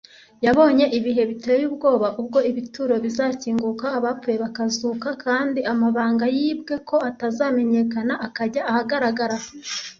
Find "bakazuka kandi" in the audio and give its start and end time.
4.45-5.59